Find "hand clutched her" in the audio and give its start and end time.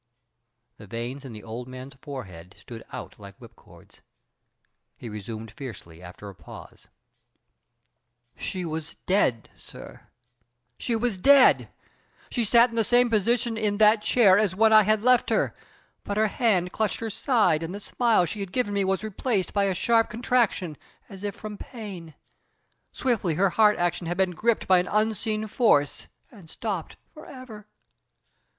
16.29-17.11